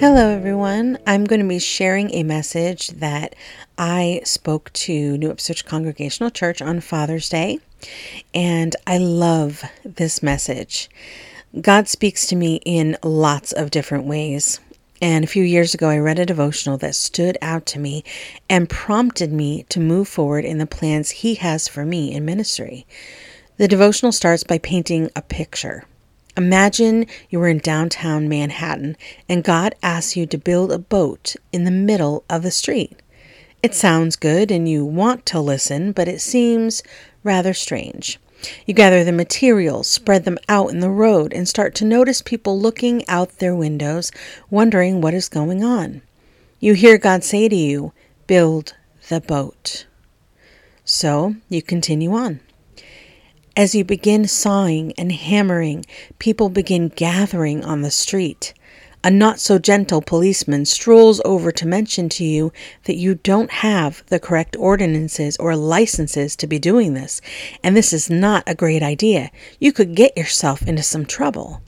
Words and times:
Hello, 0.00 0.28
everyone. 0.28 0.96
I'm 1.08 1.24
going 1.24 1.40
to 1.40 1.48
be 1.48 1.58
sharing 1.58 2.14
a 2.14 2.22
message 2.22 2.86
that 2.86 3.34
I 3.76 4.20
spoke 4.22 4.72
to 4.74 5.18
New 5.18 5.28
Ipswich 5.28 5.64
Congregational 5.64 6.30
Church 6.30 6.62
on 6.62 6.78
Father's 6.78 7.28
Day, 7.28 7.58
and 8.32 8.76
I 8.86 8.98
love 8.98 9.64
this 9.82 10.22
message. 10.22 10.88
God 11.60 11.88
speaks 11.88 12.28
to 12.28 12.36
me 12.36 12.60
in 12.64 12.96
lots 13.02 13.50
of 13.50 13.72
different 13.72 14.04
ways. 14.04 14.60
And 15.02 15.24
a 15.24 15.28
few 15.28 15.42
years 15.42 15.74
ago, 15.74 15.88
I 15.88 15.98
read 15.98 16.20
a 16.20 16.26
devotional 16.26 16.78
that 16.78 16.94
stood 16.94 17.36
out 17.42 17.66
to 17.66 17.80
me 17.80 18.04
and 18.48 18.70
prompted 18.70 19.32
me 19.32 19.64
to 19.68 19.80
move 19.80 20.06
forward 20.06 20.44
in 20.44 20.58
the 20.58 20.66
plans 20.66 21.10
He 21.10 21.34
has 21.34 21.66
for 21.66 21.84
me 21.84 22.14
in 22.14 22.24
ministry. 22.24 22.86
The 23.56 23.66
devotional 23.66 24.12
starts 24.12 24.44
by 24.44 24.58
painting 24.58 25.10
a 25.16 25.22
picture. 25.22 25.86
Imagine 26.38 27.06
you 27.30 27.40
were 27.40 27.48
in 27.48 27.58
downtown 27.58 28.28
Manhattan 28.28 28.96
and 29.28 29.42
God 29.42 29.74
asks 29.82 30.16
you 30.16 30.24
to 30.26 30.38
build 30.38 30.70
a 30.70 30.78
boat 30.78 31.34
in 31.52 31.64
the 31.64 31.72
middle 31.72 32.22
of 32.30 32.44
the 32.44 32.52
street. 32.52 32.92
It 33.60 33.74
sounds 33.74 34.14
good 34.14 34.52
and 34.52 34.68
you 34.68 34.84
want 34.84 35.26
to 35.26 35.40
listen, 35.40 35.90
but 35.90 36.06
it 36.06 36.20
seems 36.20 36.84
rather 37.24 37.52
strange. 37.52 38.20
You 38.66 38.72
gather 38.72 39.02
the 39.02 39.10
materials, 39.10 39.88
spread 39.88 40.24
them 40.24 40.38
out 40.48 40.70
in 40.70 40.78
the 40.78 40.90
road, 40.90 41.32
and 41.32 41.48
start 41.48 41.74
to 41.74 41.84
notice 41.84 42.22
people 42.22 42.56
looking 42.56 43.02
out 43.08 43.40
their 43.40 43.56
windows, 43.56 44.12
wondering 44.48 45.00
what 45.00 45.14
is 45.14 45.28
going 45.28 45.64
on. 45.64 46.02
You 46.60 46.74
hear 46.74 46.98
God 46.98 47.24
say 47.24 47.48
to 47.48 47.56
you, 47.56 47.92
Build 48.28 48.74
the 49.08 49.20
boat. 49.20 49.86
So 50.84 51.34
you 51.48 51.62
continue 51.62 52.12
on. 52.12 52.38
As 53.58 53.74
you 53.74 53.82
begin 53.82 54.28
sawing 54.28 54.92
and 54.96 55.10
hammering, 55.10 55.84
people 56.20 56.48
begin 56.48 56.90
gathering 56.90 57.64
on 57.64 57.82
the 57.82 57.90
street. 57.90 58.54
A 59.02 59.10
not 59.10 59.40
so 59.40 59.58
gentle 59.58 60.00
policeman 60.00 60.64
strolls 60.64 61.20
over 61.24 61.50
to 61.50 61.66
mention 61.66 62.08
to 62.10 62.24
you 62.24 62.52
that 62.84 62.94
you 62.94 63.16
don't 63.16 63.50
have 63.50 64.04
the 64.06 64.20
correct 64.20 64.54
ordinances 64.54 65.36
or 65.38 65.56
licenses 65.56 66.36
to 66.36 66.46
be 66.46 66.60
doing 66.60 66.94
this, 66.94 67.20
and 67.64 67.76
this 67.76 67.92
is 67.92 68.08
not 68.08 68.44
a 68.46 68.54
great 68.54 68.84
idea. 68.84 69.28
You 69.58 69.72
could 69.72 69.96
get 69.96 70.16
yourself 70.16 70.62
into 70.62 70.84
some 70.84 71.04
trouble. 71.04 71.60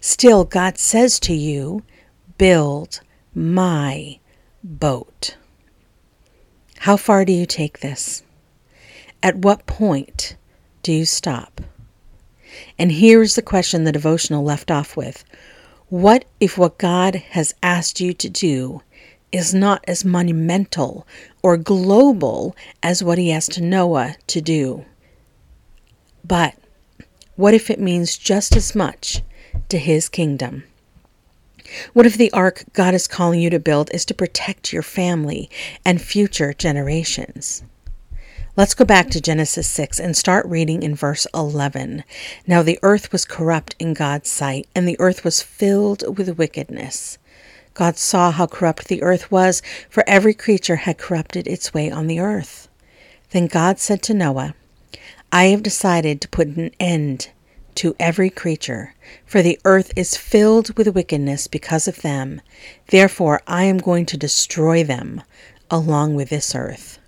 Still, 0.00 0.46
God 0.46 0.78
says 0.78 1.20
to 1.20 1.34
you, 1.34 1.82
Build 2.38 3.00
my 3.34 4.18
boat. 4.62 5.36
How 6.78 6.96
far 6.96 7.26
do 7.26 7.34
you 7.34 7.44
take 7.44 7.80
this? 7.80 8.22
At 9.22 9.36
what 9.36 9.66
point 9.66 10.36
do 10.84 10.92
you 10.92 11.06
stop? 11.06 11.62
And 12.78 12.92
here's 12.92 13.34
the 13.34 13.42
question 13.42 13.82
the 13.82 13.90
devotional 13.90 14.44
left 14.44 14.70
off 14.70 14.96
with 14.96 15.24
What 15.88 16.26
if 16.38 16.56
what 16.56 16.78
God 16.78 17.16
has 17.30 17.54
asked 17.62 18.00
you 18.00 18.12
to 18.12 18.28
do 18.28 18.82
is 19.32 19.52
not 19.52 19.82
as 19.88 20.04
monumental 20.04 21.06
or 21.42 21.56
global 21.56 22.54
as 22.82 23.02
what 23.02 23.18
he 23.18 23.32
asked 23.32 23.60
Noah 23.60 24.14
to 24.28 24.40
do? 24.40 24.84
But 26.22 26.54
what 27.34 27.54
if 27.54 27.70
it 27.70 27.80
means 27.80 28.16
just 28.16 28.54
as 28.54 28.74
much 28.74 29.22
to 29.70 29.78
his 29.78 30.08
kingdom? 30.08 30.64
What 31.94 32.06
if 32.06 32.18
the 32.18 32.30
ark 32.32 32.64
God 32.74 32.92
is 32.92 33.08
calling 33.08 33.40
you 33.40 33.48
to 33.50 33.58
build 33.58 33.90
is 33.92 34.04
to 34.04 34.14
protect 34.14 34.72
your 34.72 34.82
family 34.82 35.48
and 35.84 36.00
future 36.00 36.52
generations? 36.52 37.64
Let's 38.56 38.74
go 38.74 38.84
back 38.84 39.10
to 39.10 39.20
Genesis 39.20 39.66
6 39.66 39.98
and 39.98 40.16
start 40.16 40.46
reading 40.46 40.84
in 40.84 40.94
verse 40.94 41.26
11. 41.34 42.04
Now 42.46 42.62
the 42.62 42.78
earth 42.84 43.10
was 43.10 43.24
corrupt 43.24 43.74
in 43.80 43.94
God's 43.94 44.30
sight, 44.30 44.68
and 44.76 44.86
the 44.86 44.94
earth 45.00 45.24
was 45.24 45.42
filled 45.42 46.16
with 46.16 46.38
wickedness. 46.38 47.18
God 47.74 47.96
saw 47.96 48.30
how 48.30 48.46
corrupt 48.46 48.86
the 48.86 49.02
earth 49.02 49.28
was, 49.28 49.60
for 49.90 50.04
every 50.06 50.34
creature 50.34 50.76
had 50.76 50.98
corrupted 50.98 51.48
its 51.48 51.74
way 51.74 51.90
on 51.90 52.06
the 52.06 52.20
earth. 52.20 52.68
Then 53.30 53.48
God 53.48 53.80
said 53.80 54.02
to 54.04 54.14
Noah, 54.14 54.54
I 55.32 55.46
have 55.46 55.64
decided 55.64 56.20
to 56.20 56.28
put 56.28 56.46
an 56.46 56.70
end 56.78 57.30
to 57.74 57.96
every 57.98 58.30
creature, 58.30 58.94
for 59.26 59.42
the 59.42 59.58
earth 59.64 59.90
is 59.96 60.16
filled 60.16 60.78
with 60.78 60.94
wickedness 60.94 61.48
because 61.48 61.88
of 61.88 62.02
them. 62.02 62.40
Therefore, 62.86 63.40
I 63.48 63.64
am 63.64 63.78
going 63.78 64.06
to 64.06 64.16
destroy 64.16 64.84
them 64.84 65.22
along 65.72 66.14
with 66.14 66.28
this 66.28 66.54
earth. 66.54 67.00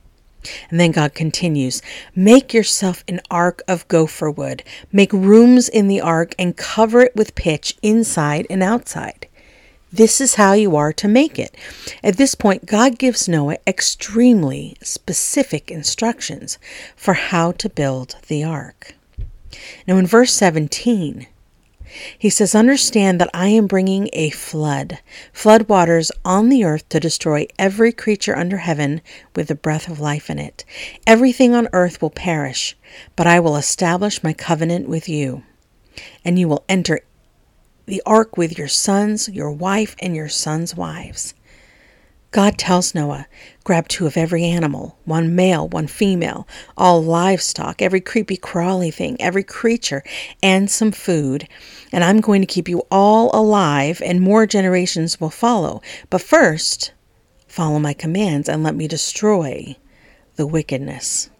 And 0.70 0.80
then 0.80 0.92
God 0.92 1.14
continues 1.14 1.82
Make 2.14 2.52
yourself 2.54 3.04
an 3.08 3.20
ark 3.30 3.62
of 3.68 3.88
gopher 3.88 4.30
wood. 4.30 4.62
Make 4.92 5.12
rooms 5.12 5.68
in 5.68 5.88
the 5.88 6.00
ark 6.00 6.34
and 6.38 6.56
cover 6.56 7.00
it 7.02 7.16
with 7.16 7.34
pitch 7.34 7.76
inside 7.82 8.46
and 8.48 8.62
outside. 8.62 9.28
This 9.92 10.20
is 10.20 10.34
how 10.34 10.52
you 10.52 10.76
are 10.76 10.92
to 10.94 11.08
make 11.08 11.38
it. 11.38 11.56
At 12.02 12.16
this 12.16 12.34
point, 12.34 12.66
God 12.66 12.98
gives 12.98 13.28
Noah 13.28 13.58
extremely 13.66 14.76
specific 14.82 15.70
instructions 15.70 16.58
for 16.96 17.14
how 17.14 17.52
to 17.52 17.68
build 17.68 18.16
the 18.26 18.44
ark. 18.44 18.94
Now, 19.86 19.96
in 19.96 20.06
verse 20.06 20.32
17, 20.32 21.26
he 22.18 22.30
says, 22.30 22.54
Understand 22.54 23.20
that 23.20 23.30
I 23.32 23.48
am 23.48 23.66
bringing 23.66 24.08
a 24.12 24.30
flood, 24.30 24.98
flood 25.32 25.68
waters 25.68 26.10
on 26.24 26.48
the 26.48 26.64
earth 26.64 26.88
to 26.90 27.00
destroy 27.00 27.46
every 27.58 27.92
creature 27.92 28.36
under 28.36 28.58
heaven 28.58 29.00
with 29.34 29.48
the 29.48 29.54
breath 29.54 29.88
of 29.88 30.00
life 30.00 30.28
in 30.30 30.38
it. 30.38 30.64
Everything 31.06 31.54
on 31.54 31.68
earth 31.72 32.00
will 32.02 32.10
perish, 32.10 32.76
but 33.14 33.26
I 33.26 33.40
will 33.40 33.56
establish 33.56 34.22
my 34.22 34.32
covenant 34.32 34.88
with 34.88 35.08
you. 35.08 35.42
And 36.24 36.38
you 36.38 36.48
will 36.48 36.64
enter 36.68 37.00
the 37.86 38.02
ark 38.04 38.36
with 38.36 38.58
your 38.58 38.68
sons, 38.68 39.28
your 39.28 39.50
wife, 39.50 39.96
and 40.00 40.14
your 40.14 40.28
sons' 40.28 40.76
wives. 40.76 41.34
God 42.36 42.58
tells 42.58 42.94
Noah, 42.94 43.26
grab 43.64 43.88
two 43.88 44.06
of 44.06 44.18
every 44.18 44.44
animal, 44.44 44.98
one 45.06 45.34
male, 45.34 45.68
one 45.68 45.86
female, 45.86 46.46
all 46.76 47.02
livestock, 47.02 47.80
every 47.80 48.02
creepy 48.02 48.36
crawly 48.36 48.90
thing, 48.90 49.16
every 49.18 49.42
creature, 49.42 50.02
and 50.42 50.70
some 50.70 50.92
food, 50.92 51.48
and 51.92 52.04
I'm 52.04 52.20
going 52.20 52.42
to 52.42 52.46
keep 52.46 52.68
you 52.68 52.82
all 52.90 53.30
alive, 53.32 54.02
and 54.04 54.20
more 54.20 54.44
generations 54.44 55.18
will 55.18 55.30
follow. 55.30 55.80
But 56.10 56.20
first, 56.20 56.92
follow 57.48 57.78
my 57.78 57.94
commands 57.94 58.50
and 58.50 58.62
let 58.62 58.74
me 58.74 58.86
destroy 58.86 59.74
the 60.34 60.46
wickedness. 60.46 61.30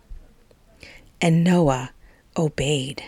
And 1.21 1.45
Noah 1.45 1.91
obeyed. 2.39 3.03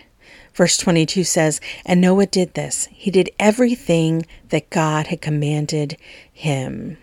Verse 0.52 0.76
22 0.76 1.24
says, 1.24 1.58
And 1.86 2.02
Noah 2.02 2.26
did 2.26 2.52
this. 2.52 2.86
He 2.92 3.10
did 3.10 3.30
everything 3.38 4.26
that 4.50 4.68
God 4.68 5.06
had 5.06 5.22
commanded 5.22 5.96
him. 6.30 6.98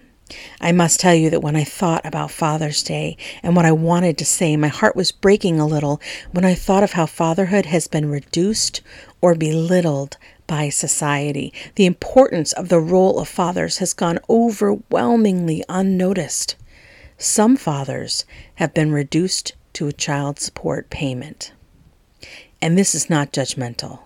I 0.59 0.72
must 0.72 1.00
tell 1.00 1.13
you 1.13 1.30
that 1.30 1.44
when 1.44 1.56
I 1.56 1.63
thought 1.63 2.03
about 2.06 2.31
Father's 2.31 2.81
Day 2.81 3.16
and 3.44 3.56
what 3.56 3.66
I 3.66 3.72
wanted 3.72 4.18
to 4.18 4.25
say, 4.25 4.58
my 4.58 4.69
heart 4.69 4.96
was 4.96 5.12
breaking 5.12 5.59
a 5.59 5.68
little 5.68 6.02
when 6.31 6.44
I 6.44 6.56
thought 6.56 6.84
of 6.84 6.94
how 6.94 7.06
fatherhood 7.06 7.68
has 7.68 7.88
been 7.88 8.09
reduced 8.09 8.81
or 9.22 9.36
belittled 9.36 10.18
by 10.47 10.69
society. 10.69 11.53
The 11.75 11.86
importance 11.86 12.53
of 12.53 12.69
the 12.69 12.80
role 12.80 13.19
of 13.19 13.28
fathers 13.28 13.78
has 13.78 13.94
gone 13.94 14.19
overwhelmingly 14.30 15.63
unnoticed. 15.69 16.56
Some 17.18 17.56
fathers 17.56 18.25
have 18.56 18.74
been 18.74 18.92
reduced 18.92 19.53
to 19.74 19.88
a 19.88 19.94
child 19.94 20.40
support 20.40 20.90
payment. 20.90 21.52
And 22.62 22.78
this 22.78 22.96
is 22.96 23.09
not 23.09 23.31
judgmental. 23.31 24.00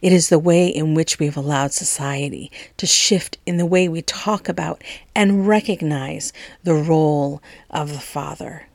It 0.00 0.12
is 0.12 0.28
the 0.28 0.38
way 0.38 0.66
in 0.66 0.94
which 0.94 1.18
we 1.18 1.26
have 1.26 1.36
allowed 1.36 1.72
society 1.72 2.50
to 2.76 2.86
shift 2.86 3.38
in 3.46 3.56
the 3.56 3.66
way 3.66 3.88
we 3.88 4.02
talk 4.02 4.48
about 4.48 4.82
and 5.14 5.46
recognize 5.46 6.32
the 6.64 6.74
role 6.74 7.42
of 7.70 7.92
the 7.92 8.00
father. 8.00 8.68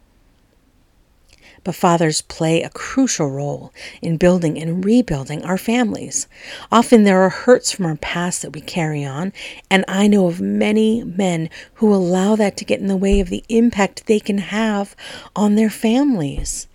But 1.64 1.76
fathers 1.76 2.22
play 2.22 2.62
a 2.62 2.70
crucial 2.70 3.30
role 3.31 3.72
in 4.02 4.18
building 4.18 4.62
and 4.62 4.84
rebuilding 4.84 5.46
our 5.46 5.58
families. 5.58 6.28
Often 6.72 7.04
there 7.04 7.22
are 7.22 7.30
hurts 7.30 7.72
from 7.72 7.86
our 7.86 7.96
past 7.96 8.42
that 8.42 8.51
we 8.51 8.60
carry 8.60 9.06
on, 9.06 9.31
and 9.69 9.86
I 9.88 10.07
know 10.07 10.28
of 10.28 10.42
many 10.42 11.04
men 11.06 11.50
who 11.75 11.94
allow 11.94 12.36
that 12.36 12.57
to 12.57 12.66
get 12.66 12.81
in 12.81 12.88
the 12.88 12.98
way 12.98 13.22
of 13.22 13.30
the 13.30 13.46
impact 13.48 14.07
they 14.07 14.19
can 14.19 14.39
have 14.39 14.94
on 15.36 15.56
their 15.56 15.69
families. 15.69 16.68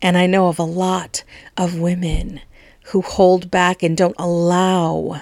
And 0.00 0.16
I 0.16 0.26
know 0.26 0.46
of 0.46 0.60
a 0.60 0.64
lot 0.64 1.24
of 1.56 1.80
women 1.80 2.40
who 2.86 3.02
hold 3.02 3.50
back 3.50 3.82
and 3.82 3.96
don't 3.96 4.16
allow 4.18 5.20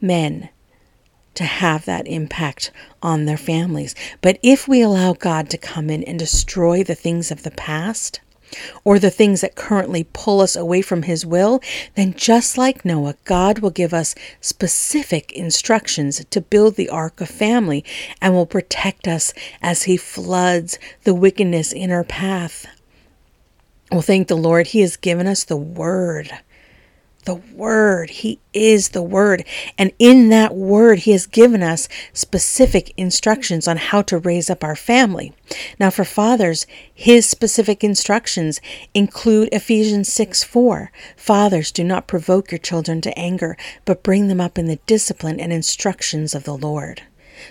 men 0.00 0.48
to 1.34 1.44
have 1.44 1.84
that 1.84 2.06
impact 2.06 2.70
on 3.02 3.24
their 3.24 3.36
families. 3.36 3.94
But 4.20 4.38
if 4.42 4.66
we 4.66 4.82
allow 4.82 5.12
God 5.12 5.48
to 5.50 5.58
come 5.58 5.88
in 5.88 6.02
and 6.02 6.18
destroy 6.18 6.82
the 6.82 6.94
things 6.94 7.30
of 7.30 7.44
the 7.44 7.50
past, 7.50 8.20
or 8.84 8.98
the 8.98 9.10
things 9.10 9.40
that 9.40 9.54
currently 9.54 10.08
pull 10.12 10.40
us 10.40 10.56
away 10.56 10.82
from 10.82 11.02
His 11.02 11.26
will, 11.26 11.60
then 11.94 12.14
just 12.14 12.56
like 12.56 12.84
Noah, 12.84 13.16
God 13.24 13.58
will 13.58 13.70
give 13.70 13.92
us 13.92 14.14
specific 14.40 15.32
instructions 15.32 16.24
to 16.24 16.40
build 16.40 16.76
the 16.76 16.88
ark 16.88 17.20
of 17.20 17.28
family 17.28 17.84
and 18.22 18.34
will 18.34 18.46
protect 18.46 19.06
us 19.06 19.32
as 19.60 19.84
He 19.84 19.96
floods 19.96 20.78
the 21.04 21.14
wickedness 21.14 21.72
in 21.72 21.90
our 21.90 22.04
path. 22.04 22.66
Well, 23.90 24.02
thank 24.02 24.28
the 24.28 24.36
Lord, 24.36 24.68
He 24.68 24.80
has 24.80 24.96
given 24.96 25.26
us 25.26 25.44
the 25.44 25.56
Word. 25.56 26.30
the 27.24 27.36
Word. 27.36 28.10
He 28.10 28.38
is 28.54 28.90
the 28.90 29.02
Word. 29.02 29.44
And 29.76 29.92
in 29.98 30.28
that 30.30 30.54
Word, 30.54 31.00
He 31.00 31.12
has 31.12 31.26
given 31.26 31.62
us 31.62 31.88
specific 32.12 32.92
instructions 32.96 33.66
on 33.68 33.76
how 33.76 34.02
to 34.02 34.18
raise 34.18 34.48
up 34.50 34.62
our 34.64 34.76
family. 34.76 35.34
Now, 35.80 35.90
for 35.90 36.04
fathers, 36.04 36.66
His 36.94 37.26
specific 37.28 37.82
instructions 37.84 38.60
include 38.94 39.48
Ephesians 39.52 40.12
6 40.12 40.44
4. 40.44 40.90
Fathers, 41.16 41.70
do 41.72 41.84
not 41.84 42.06
provoke 42.06 42.50
your 42.50 42.58
children 42.58 43.00
to 43.02 43.18
anger, 43.18 43.56
but 43.84 44.02
bring 44.02 44.28
them 44.28 44.40
up 44.40 44.58
in 44.58 44.66
the 44.66 44.80
discipline 44.86 45.40
and 45.40 45.52
instructions 45.52 46.34
of 46.34 46.44
the 46.44 46.56
Lord. 46.56 47.02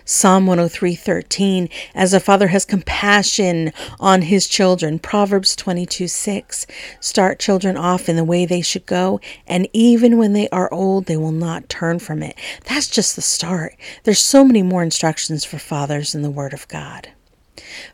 Psalm 0.06 0.45
103:13 0.45 1.69
as 1.95 2.13
a 2.13 2.19
father 2.19 2.48
has 2.48 2.66
compassion 2.66 3.72
on 4.00 4.24
his 4.24 4.48
children. 4.48 5.00
Proverbs 5.00 5.56
22:6 5.56 6.66
start 7.00 7.39
children 7.39 7.78
off 7.78 8.10
in 8.10 8.16
the 8.16 8.24
way 8.24 8.45
they 8.45 8.62
should 8.62 8.86
go 8.86 9.19
and 9.48 9.68
even 9.74 10.18
when 10.18 10.34
they 10.34 10.50
are 10.50 10.74
old 10.74 11.06
they 11.06 11.18
will 11.18 11.31
not 11.31 11.69
turn 11.69 12.00
from 12.00 12.24
it. 12.24 12.36
That's 12.66 12.88
just 12.88 13.16
the 13.16 13.22
start. 13.22 13.75
There's 14.04 14.19
so 14.19 14.44
many 14.44 14.63
more 14.63 14.84
instructions 14.84 15.45
for 15.45 15.60
fathers 15.60 16.16
in 16.16 16.22
the 16.22 16.31
word 16.31 16.54
of 16.54 16.68
God. 16.68 17.10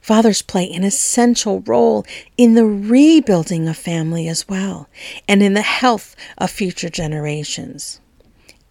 Fathers 0.02 0.42
play 0.42 0.70
an 0.72 0.84
essential 0.84 1.62
role 1.62 2.06
in 2.38 2.54
the 2.54 2.66
rebuilding 2.66 3.68
of 3.68 3.78
family 3.78 4.28
as 4.28 4.48
well 4.48 4.88
and 5.28 5.42
in 5.42 5.54
the 5.54 5.62
health 5.62 6.16
of 6.38 6.52
future 6.52 6.90
generations. 6.90 8.00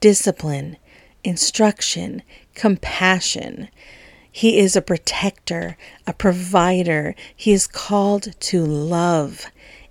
Discipline, 0.00 0.76
instruction, 1.24 2.22
compassion. 2.54 3.68
He 4.30 4.58
is 4.58 4.74
a 4.74 4.82
protector, 4.82 5.76
a 6.06 6.12
provider. 6.12 7.14
He 7.36 7.52
is 7.52 7.66
called 7.66 8.38
to 8.40 8.64
love. 8.64 9.46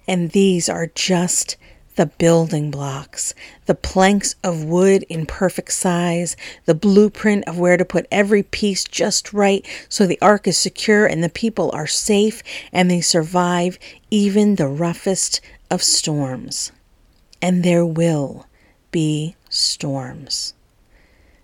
And 0.07 0.31
these 0.31 0.67
are 0.67 0.87
just 0.87 1.57
the 1.95 2.05
building 2.07 2.71
blocks, 2.71 3.33
the 3.65 3.75
planks 3.75 4.35
of 4.43 4.63
wood 4.63 5.03
in 5.09 5.25
perfect 5.25 5.71
size, 5.71 6.35
the 6.65 6.73
blueprint 6.73 7.43
of 7.47 7.59
where 7.59 7.77
to 7.77 7.85
put 7.85 8.07
every 8.11 8.43
piece 8.43 8.83
just 8.83 9.33
right 9.33 9.65
so 9.89 10.07
the 10.07 10.19
ark 10.21 10.47
is 10.47 10.57
secure 10.57 11.05
and 11.05 11.23
the 11.23 11.29
people 11.29 11.69
are 11.73 11.87
safe 11.87 12.41
and 12.71 12.89
they 12.89 13.01
survive 13.01 13.77
even 14.09 14.55
the 14.55 14.67
roughest 14.67 15.41
of 15.69 15.83
storms. 15.83 16.71
And 17.41 17.63
there 17.63 17.85
will 17.85 18.47
be 18.91 19.35
storms. 19.49 20.53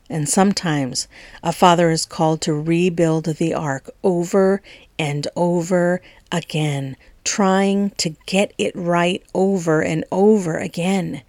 And 0.09 0.29
sometimes 0.29 1.07
a 1.43 1.51
father 1.51 1.89
is 1.89 2.05
called 2.05 2.41
to 2.41 2.53
rebuild 2.53 3.25
the 3.25 3.53
ark 3.53 3.89
over 4.03 4.61
and 4.97 5.27
over 5.35 6.01
again, 6.31 6.95
trying 7.23 7.89
to 7.91 8.15
get 8.25 8.53
it 8.57 8.75
right 8.75 9.23
over 9.33 9.81
and 9.81 10.05
over 10.11 10.57
again. 10.57 11.23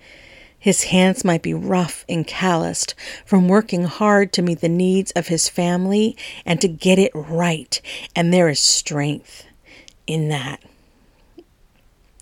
His 0.59 0.85
hands 0.85 1.25
might 1.25 1.43
be 1.43 1.55
rough 1.55 2.05
and 2.09 2.27
calloused 2.27 2.95
from 3.25 3.49
working 3.49 3.85
hard 3.85 4.33
to 4.33 4.43
meet 4.43 4.61
the 4.61 4.69
needs 4.69 5.13
of 5.13 5.29
his 5.29 5.49
family 5.49 6.17
and 6.45 6.61
to 6.61 6.69
get 6.69 6.99
it 6.99 7.13
right, 7.15 7.81
and 8.15 8.33
there 8.33 8.49
is 8.49 8.61
strength 8.61 9.45
in 10.07 10.29
that. 10.29 10.61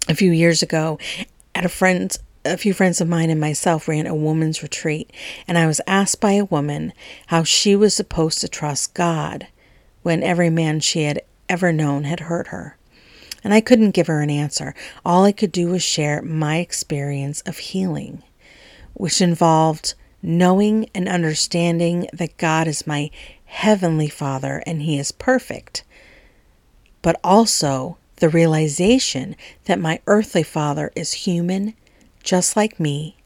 A 0.09 0.15
few 0.15 0.31
years 0.31 0.63
ago, 0.63 0.99
at 1.55 1.65
a 1.65 1.71
friend's 1.71 2.19
a 2.47 2.57
few 2.57 2.73
friends 2.73 3.01
of 3.01 3.09
mine 3.09 3.31
and 3.31 3.41
myself 3.41 3.89
ran 3.89 4.07
a 4.07 4.15
woman's 4.15 4.63
retreat, 4.63 5.13
and 5.47 5.59
I 5.59 5.67
was 5.67 5.81
asked 5.87 6.21
by 6.21 6.33
a 6.33 6.45
woman 6.45 6.93
how 7.27 7.43
she 7.43 7.77
was 7.77 7.95
supposed 7.95 8.41
to 8.41 8.49
trust 8.49 8.95
God 8.95 9.49
when 10.03 10.23
every 10.23 10.51
man 10.51 10.81
she 10.81 11.03
had 11.03 11.23
ever 11.49 11.73
known 11.73 12.05
had 12.05 12.21
hurt 12.21 12.49
her. 12.49 12.77
And 13.43 13.53
I 13.53 13.61
couldn't 13.61 13.91
give 13.91 14.07
her 14.07 14.21
an 14.21 14.31
answer. 14.31 14.75
All 15.05 15.25
I 15.25 15.33
could 15.33 15.53
do 15.53 15.69
was 15.69 15.83
share 15.83 16.23
my 16.23 16.59
experience 16.59 17.41
of 17.43 17.59
healing, 17.59 18.23
which 18.95 19.21
involved 19.21 19.95
knowing 20.23 20.89
and 20.95 21.09
understanding 21.09 22.09
that 22.13 22.37
God 22.37 22.67
is 22.67 22.87
my 22.87 23.11
heavenly 23.45 24.09
Father 24.09 24.63
and 24.67 24.83
He 24.83 24.99
is 24.99 25.13
perfect, 25.13 25.85
but 27.03 27.21
also 27.23 27.99
the 28.17 28.29
realization 28.29 29.37
that 29.67 29.79
my 29.79 30.01
earthly 30.07 30.43
Father 30.43 30.91
is 30.97 31.13
human 31.13 31.75
just 32.27 32.57
like 32.57 32.81
me, 32.81 33.17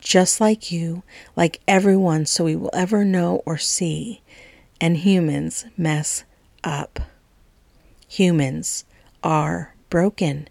just 0.00 0.40
like 0.40 0.72
you, 0.72 1.02
like 1.36 1.60
everyone, 1.68 2.24
so 2.24 2.44
we 2.44 2.56
will 2.56 2.70
ever 2.72 3.04
know 3.04 3.42
or 3.44 3.58
see. 3.58 4.22
And 4.80 4.96
humans 4.96 5.66
mess 5.76 6.24
up. 6.64 6.98
Humans 8.08 8.84
are 9.22 9.74
broken. 9.90 10.48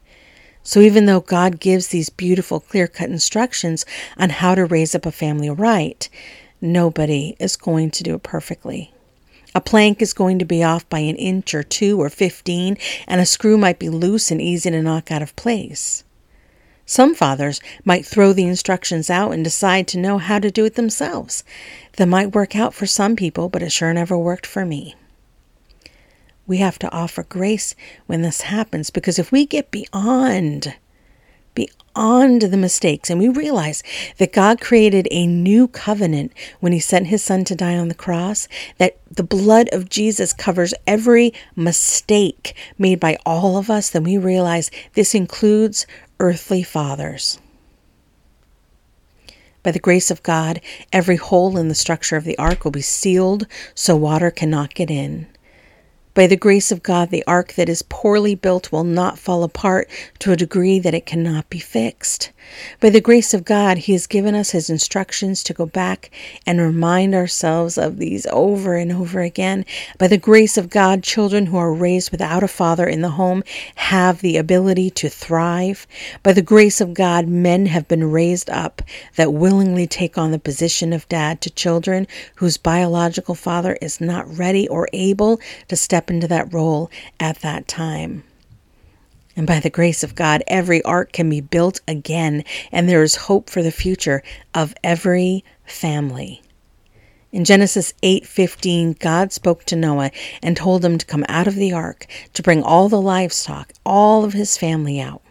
So 0.62 0.80
even 0.80 1.06
though 1.06 1.20
God 1.20 1.60
gives 1.60 1.88
these 1.88 2.10
beautiful, 2.10 2.60
clear 2.60 2.88
cut 2.88 3.10
instructions 3.10 3.86
on 4.18 4.30
how 4.30 4.56
to 4.56 4.66
raise 4.66 4.94
up 4.94 5.06
a 5.06 5.12
family 5.12 5.50
right, 5.50 6.08
nobody 6.62 7.36
is 7.40 7.56
going 7.56 7.90
to 7.92 8.04
do 8.04 8.16
it 8.16 8.24
perfectly. 8.24 8.94
A 9.56 9.62
plank 9.62 10.02
is 10.02 10.14
going 10.14 10.38
to 10.40 10.46
be 10.46 10.64
off 10.64 10.88
by 10.90 11.00
an 11.00 11.16
inch 11.16 11.54
or 11.54 11.64
two 11.64 12.00
or 12.02 12.10
15, 12.10 12.78
and 13.08 13.22
a 13.22 13.26
screw 13.26 13.58
might 13.58 13.80
be 13.80 13.90
loose 13.90 14.30
and 14.30 14.42
easy 14.42 14.70
to 14.70 14.82
knock 14.82 15.12
out 15.12 15.22
of 15.22 15.36
place. 15.36 16.04
Some 16.86 17.16
fathers 17.16 17.62
might 17.84 18.06
throw 18.06 18.32
the 18.32 18.46
instructions 18.46 19.10
out 19.10 19.32
and 19.32 19.44
decide 19.44 19.88
to 19.88 19.98
know 19.98 20.20
how 20.20 20.40
to 20.40 20.52
do 20.52 20.66
it 20.66 20.76
themselves. 20.76 21.44
That 21.98 22.08
might 22.08 22.36
work 22.36 22.56
out 22.56 22.74
for 22.74 22.86
some 22.86 23.16
people, 23.16 23.50
but 23.50 23.64
it 23.64 23.72
sure 23.72 23.94
never 23.94 24.18
worked 24.18 24.46
for 24.46 24.66
me. 24.66 24.96
We 26.48 26.58
have 26.58 26.78
to 26.80 26.92
offer 26.92 27.24
grace 27.24 27.74
when 28.06 28.22
this 28.22 28.42
happens 28.42 28.92
because 28.92 29.18
if 29.18 29.32
we 29.32 29.48
get 29.48 29.72
beyond 29.72 30.76
beyond 31.56 32.44
the 32.44 32.58
mistakes 32.58 33.10
and 33.10 33.20
we 33.20 33.30
realize 33.30 33.82
that 34.18 34.34
God 34.34 34.62
created 34.62 35.08
a 35.10 35.26
new 35.26 35.68
covenant 35.68 36.34
when 36.60 36.74
he 36.74 36.80
sent 36.80 37.08
his 37.08 37.24
son 37.24 37.44
to 37.46 37.56
die 37.56 37.78
on 37.78 37.88
the 37.88 37.96
cross, 37.96 38.48
that 38.78 38.98
the 39.10 39.24
blood 39.24 39.70
of 39.72 39.90
Jesus 39.90 40.34
covers 40.34 40.74
every 40.86 41.34
mistake 41.56 42.56
made 42.78 43.00
by 43.00 43.18
all 43.26 43.58
of 43.58 43.70
us, 43.70 43.90
then 43.90 44.04
we 44.04 44.18
realize 44.18 44.70
this 44.94 45.16
includes 45.16 45.88
earthly 46.20 46.62
fathers. 46.62 47.40
By 49.64 49.72
the 49.72 49.80
grace 49.80 50.12
of 50.12 50.22
God, 50.22 50.62
every 50.94 51.16
hole 51.16 51.58
in 51.58 51.70
the 51.70 51.76
structure 51.76 52.18
of 52.18 52.24
the 52.24 52.38
ark 52.38 52.64
will 52.64 52.72
be 52.72 52.82
sealed 52.82 53.48
so 53.74 53.96
water 53.96 54.30
cannot 54.30 54.76
get 54.76 54.92
in. 54.92 55.26
By 56.16 56.28
the 56.28 56.38
grace 56.38 56.72
of 56.72 56.82
God, 56.82 57.10
the 57.10 57.26
ark 57.28 57.56
that 57.56 57.68
is 57.68 57.82
poorly 57.82 58.36
built 58.36 58.72
will 58.72 58.86
not 58.86 59.20
fall 59.20 59.44
apart 59.44 59.90
to 60.20 60.32
a 60.32 60.38
degree 60.38 60.80
that 60.80 60.94
it 60.94 61.06
cannot 61.06 61.50
be 61.50 61.60
fixed. 61.60 62.32
By 62.80 62.90
the 62.92 63.02
grace 63.02 63.34
of 63.34 63.44
God, 63.44 63.80
He 63.80 63.94
has 63.94 64.08
given 64.08 64.34
us 64.34 64.52
His 64.52 64.70
instructions 64.70 65.44
to 65.44 65.54
go 65.54 65.66
back 65.66 66.12
and 66.46 66.62
remind 66.62 67.14
ourselves 67.14 67.78
of 67.78 67.98
these 67.98 68.26
over 68.32 68.76
and 68.76 68.94
over 68.94 69.20
again. 69.20 69.66
By 69.98 70.08
the 70.08 70.18
grace 70.18 70.58
of 70.58 70.70
God, 70.70 71.04
children 71.04 71.48
who 71.48 71.58
are 71.58 71.74
raised 71.74 72.12
without 72.12 72.44
a 72.44 72.48
father 72.48 72.88
in 72.88 73.02
the 73.02 73.10
home 73.10 73.44
have 73.76 74.22
the 74.22 74.38
ability 74.38 74.92
to 74.92 75.10
thrive. 75.10 75.86
By 76.24 76.32
the 76.32 76.42
grace 76.42 76.80
of 76.80 76.94
God, 76.94 77.28
men 77.28 77.66
have 77.66 77.88
been 77.90 78.10
raised 78.10 78.50
up 78.50 78.82
that 79.16 79.34
willingly 79.34 79.88
take 79.88 80.18
on 80.18 80.32
the 80.32 80.40
position 80.40 80.94
of 80.94 81.10
dad 81.10 81.42
to 81.42 81.50
children 81.50 82.08
whose 82.36 82.58
biological 82.58 83.36
father 83.36 83.78
is 83.82 84.00
not 84.00 84.38
ready 84.38 84.68
or 84.70 84.88
able 84.94 85.40
to 85.68 85.76
step 85.76 86.05
into 86.10 86.28
that 86.28 86.54
role 86.54 86.90
at 87.20 87.40
that 87.40 87.68
time. 87.68 88.24
And 89.36 89.46
by 89.46 89.60
the 89.60 89.70
grace 89.70 90.04
of 90.04 90.16
God, 90.16 90.44
every 90.48 90.82
ark 90.84 91.12
can 91.12 91.30
be 91.30 91.42
built 91.42 91.82
again, 91.88 92.44
and 92.72 92.88
there 92.88 93.04
is 93.04 93.16
hope 93.16 93.50
for 93.50 93.62
the 93.62 93.72
future 93.72 94.24
of 94.54 94.74
every 94.84 95.44
family. 95.66 96.42
In 97.34 97.44
Genesis 97.44 97.94
8:15, 98.02 98.96
God 98.98 99.34
spoke 99.34 99.66
to 99.66 99.76
Noah 99.76 100.12
and 100.42 100.56
told 100.56 100.86
him 100.86 100.98
to 100.98 101.06
come 101.06 101.26
out 101.28 101.48
of 101.48 101.56
the 101.56 101.74
ark 101.74 102.08
to 102.34 102.42
bring 102.42 102.64
all 102.64 102.88
the 102.88 103.02
livestock, 103.02 103.74
all 103.86 104.24
of 104.24 104.32
his 104.32 104.58
family 104.58 105.02
out. 105.02 105.22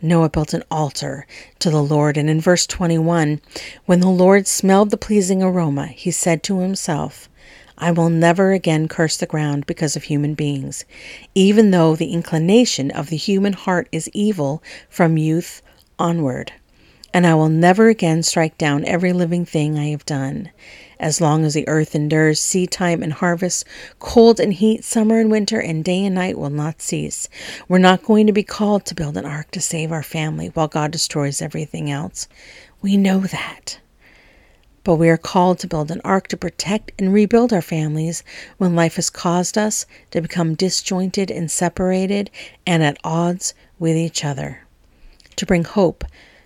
Noah 0.00 0.30
built 0.30 0.54
an 0.54 0.62
altar 0.70 1.26
to 1.58 1.70
the 1.70 1.82
Lord, 1.82 2.16
and 2.16 2.30
in 2.30 2.40
verse 2.40 2.64
21, 2.64 3.40
when 3.86 3.98
the 3.98 4.08
Lord 4.08 4.46
smelled 4.46 4.90
the 4.90 4.96
pleasing 4.96 5.42
aroma, 5.42 5.88
he 5.88 6.12
said 6.12 6.44
to 6.44 6.60
himself, 6.60 7.28
I 7.80 7.92
will 7.92 8.10
never 8.10 8.50
again 8.50 8.88
curse 8.88 9.16
the 9.16 9.26
ground 9.26 9.64
because 9.64 9.94
of 9.94 10.02
human 10.02 10.34
beings, 10.34 10.84
even 11.36 11.70
though 11.70 11.94
the 11.94 12.12
inclination 12.12 12.90
of 12.90 13.08
the 13.08 13.16
human 13.16 13.52
heart 13.52 13.88
is 13.92 14.10
evil 14.12 14.64
from 14.90 15.16
youth 15.16 15.62
onward. 15.96 16.52
And 17.14 17.24
I 17.24 17.36
will 17.36 17.48
never 17.48 17.88
again 17.88 18.24
strike 18.24 18.58
down 18.58 18.84
every 18.84 19.12
living 19.12 19.44
thing 19.44 19.78
I 19.78 19.90
have 19.90 20.04
done. 20.04 20.50
As 20.98 21.20
long 21.20 21.44
as 21.44 21.54
the 21.54 21.68
earth 21.68 21.94
endures, 21.94 22.40
seed 22.40 22.72
time 22.72 23.00
and 23.00 23.12
harvest, 23.12 23.64
cold 24.00 24.40
and 24.40 24.52
heat, 24.52 24.82
summer 24.82 25.20
and 25.20 25.30
winter, 25.30 25.60
and 25.60 25.84
day 25.84 26.04
and 26.04 26.16
night 26.16 26.36
will 26.36 26.50
not 26.50 26.82
cease. 26.82 27.28
We're 27.68 27.78
not 27.78 28.02
going 28.02 28.26
to 28.26 28.32
be 28.32 28.42
called 28.42 28.86
to 28.86 28.96
build 28.96 29.16
an 29.16 29.24
ark 29.24 29.52
to 29.52 29.60
save 29.60 29.92
our 29.92 30.02
family 30.02 30.48
while 30.48 30.66
God 30.66 30.90
destroys 30.90 31.40
everything 31.40 31.90
else. 31.92 32.26
We 32.82 32.96
know 32.96 33.20
that. 33.20 33.78
But 34.84 34.96
we 34.96 35.08
are 35.08 35.16
called 35.16 35.58
to 35.60 35.66
build 35.66 35.90
an 35.90 36.00
ark 36.04 36.28
to 36.28 36.36
protect 36.36 36.92
and 36.98 37.12
rebuild 37.12 37.52
our 37.52 37.62
families 37.62 38.22
when 38.56 38.76
life 38.76 38.96
has 38.96 39.10
caused 39.10 39.58
us 39.58 39.86
to 40.10 40.20
become 40.20 40.54
disjointed 40.54 41.30
and 41.30 41.50
separated 41.50 42.30
and 42.66 42.82
at 42.82 42.98
odds 43.04 43.54
with 43.78 43.96
each 43.96 44.24
other. 44.24 44.62
To 45.36 45.46
bring 45.46 45.64
hope 45.64 46.04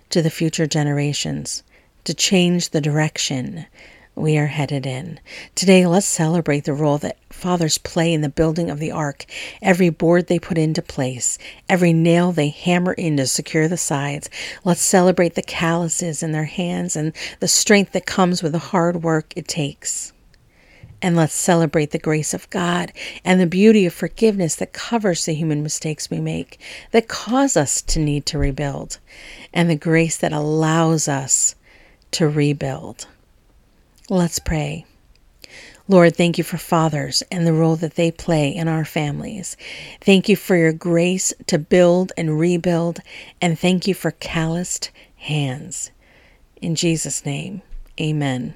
to 0.09 0.21
the 0.21 0.29
future 0.29 0.67
generations 0.67 1.63
to 2.03 2.13
change 2.13 2.69
the 2.69 2.81
direction 2.81 3.65
we 4.15 4.37
are 4.37 4.47
headed 4.47 4.85
in. 4.85 5.19
Today, 5.55 5.87
let's 5.87 6.05
celebrate 6.05 6.65
the 6.65 6.73
role 6.73 6.97
that 6.99 7.17
fathers 7.31 7.77
play 7.77 8.13
in 8.13 8.21
the 8.21 8.29
building 8.29 8.69
of 8.69 8.79
the 8.79 8.91
ark. 8.91 9.25
Every 9.61 9.89
board 9.89 10.27
they 10.27 10.39
put 10.39 10.57
into 10.57 10.81
place, 10.81 11.39
every 11.67 11.93
nail 11.93 12.31
they 12.31 12.49
hammer 12.49 12.93
in 12.93 13.17
to 13.17 13.25
secure 13.25 13.67
the 13.67 13.77
sides. 13.77 14.29
Let's 14.63 14.81
celebrate 14.81 15.35
the 15.35 15.41
calluses 15.41 16.21
in 16.21 16.31
their 16.31 16.45
hands 16.45 16.95
and 16.95 17.13
the 17.39 17.47
strength 17.47 17.93
that 17.93 18.05
comes 18.05 18.43
with 18.43 18.51
the 18.51 18.59
hard 18.59 19.03
work 19.03 19.33
it 19.35 19.47
takes. 19.47 20.13
And 21.01 21.17
let's 21.17 21.33
celebrate 21.33 21.91
the 21.91 21.99
grace 21.99 22.33
of 22.33 22.49
God 22.49 22.93
and 23.25 23.41
the 23.41 23.45
beauty 23.45 23.85
of 23.85 23.93
forgiveness 23.93 24.55
that 24.55 24.71
covers 24.71 25.25
the 25.25 25.33
human 25.33 25.61
mistakes 25.61 26.09
we 26.09 26.21
make, 26.21 26.61
that 26.91 27.09
cause 27.09 27.57
us 27.57 27.81
to 27.81 27.99
need 27.99 28.25
to 28.27 28.37
rebuild, 28.37 28.99
and 29.53 29.69
the 29.69 29.75
grace 29.75 30.15
that 30.17 30.31
allows 30.31 31.09
us 31.09 31.55
to 32.11 32.29
rebuild. 32.29 33.07
Let's 34.09 34.39
pray. 34.39 34.85
Lord, 35.87 36.15
thank 36.15 36.37
you 36.37 36.43
for 36.43 36.57
fathers 36.57 37.23
and 37.29 37.45
the 37.45 37.53
role 37.53 37.75
that 37.77 37.95
they 37.95 38.09
play 38.09 38.55
in 38.55 38.67
our 38.67 38.85
families. 38.85 39.57
Thank 40.01 40.29
you 40.29 40.35
for 40.35 40.55
your 40.55 40.71
grace 40.71 41.33
to 41.47 41.57
build 41.57 42.13
and 42.17 42.39
rebuild, 42.39 42.99
and 43.41 43.59
thank 43.59 43.85
you 43.85 43.93
for 43.93 44.11
calloused 44.11 44.91
hands. 45.17 45.91
In 46.61 46.75
Jesus' 46.75 47.25
name, 47.25 47.61
amen. 47.99 48.53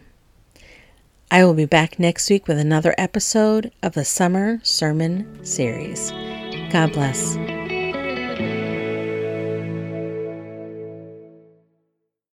I 1.30 1.44
will 1.44 1.54
be 1.54 1.66
back 1.66 2.00
next 2.00 2.30
week 2.30 2.48
with 2.48 2.58
another 2.58 2.96
episode 2.98 3.74
of 3.84 3.94
the 3.94 4.06
Summer 4.06 4.62
Sermon 4.64 5.44
Series. 5.44 6.12
God 6.72 6.94
bless. 6.94 7.36